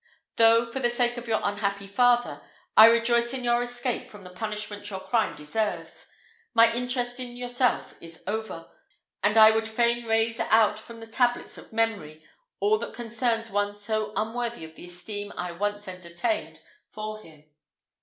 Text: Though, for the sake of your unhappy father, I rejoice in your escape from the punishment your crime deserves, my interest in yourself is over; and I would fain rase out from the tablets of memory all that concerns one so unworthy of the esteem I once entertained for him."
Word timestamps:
Though, 0.37 0.65
for 0.65 0.79
the 0.79 0.89
sake 0.89 1.17
of 1.17 1.27
your 1.27 1.41
unhappy 1.43 1.85
father, 1.85 2.41
I 2.75 2.87
rejoice 2.87 3.35
in 3.35 3.43
your 3.43 3.61
escape 3.61 4.09
from 4.09 4.23
the 4.23 4.31
punishment 4.31 4.89
your 4.89 4.99
crime 5.01 5.35
deserves, 5.35 6.09
my 6.55 6.73
interest 6.73 7.19
in 7.19 7.37
yourself 7.37 7.93
is 8.01 8.23
over; 8.25 8.67
and 9.21 9.37
I 9.37 9.51
would 9.51 9.67
fain 9.67 10.07
rase 10.07 10.39
out 10.39 10.79
from 10.79 11.01
the 11.01 11.05
tablets 11.05 11.59
of 11.59 11.71
memory 11.71 12.25
all 12.59 12.79
that 12.79 12.95
concerns 12.95 13.51
one 13.51 13.75
so 13.77 14.11
unworthy 14.15 14.65
of 14.65 14.73
the 14.73 14.85
esteem 14.85 15.33
I 15.37 15.51
once 15.51 15.87
entertained 15.87 16.63
for 16.91 17.19
him." 17.21 17.43